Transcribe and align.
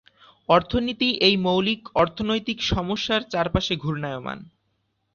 অর্থনীতি 0.49 1.09
এই 1.27 1.35
মৌলিক 1.37 1.81
অর্থনৈতিক 1.95 2.57
সমস্যার 2.63 3.21
চারপাশে 3.29 3.73
ঘূর্ণায়মান। 3.75 4.39